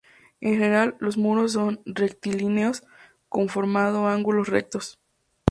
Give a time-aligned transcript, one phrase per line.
[0.39, 2.83] En general, los muros son rectilíneos
[3.29, 4.99] conformando ángulos rectos.